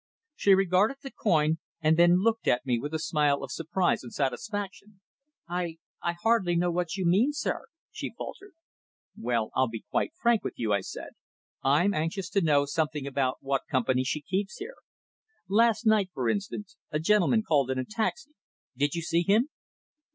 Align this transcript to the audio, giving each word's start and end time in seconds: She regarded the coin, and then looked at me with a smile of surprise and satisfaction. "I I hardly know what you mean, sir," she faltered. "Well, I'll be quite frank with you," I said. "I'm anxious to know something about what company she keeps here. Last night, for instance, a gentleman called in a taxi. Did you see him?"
She 0.35 0.55
regarded 0.55 0.97
the 1.03 1.11
coin, 1.11 1.59
and 1.79 1.95
then 1.95 2.21
looked 2.21 2.47
at 2.47 2.65
me 2.65 2.79
with 2.79 2.91
a 2.91 2.97
smile 2.97 3.43
of 3.43 3.51
surprise 3.51 4.01
and 4.01 4.11
satisfaction. 4.11 4.99
"I 5.47 5.77
I 6.01 6.13
hardly 6.23 6.55
know 6.55 6.71
what 6.71 6.95
you 6.97 7.05
mean, 7.05 7.33
sir," 7.33 7.65
she 7.91 8.11
faltered. 8.17 8.53
"Well, 9.15 9.51
I'll 9.53 9.67
be 9.69 9.85
quite 9.91 10.13
frank 10.19 10.43
with 10.43 10.55
you," 10.57 10.73
I 10.73 10.81
said. 10.81 11.09
"I'm 11.61 11.93
anxious 11.93 12.29
to 12.31 12.41
know 12.41 12.65
something 12.65 13.05
about 13.05 13.37
what 13.41 13.67
company 13.69 14.03
she 14.03 14.21
keeps 14.21 14.57
here. 14.57 14.77
Last 15.47 15.85
night, 15.85 16.09
for 16.15 16.27
instance, 16.29 16.77
a 16.89 16.97
gentleman 16.97 17.43
called 17.43 17.69
in 17.69 17.77
a 17.77 17.85
taxi. 17.85 18.33
Did 18.75 18.95
you 18.95 19.03
see 19.03 19.21
him?" 19.21 19.49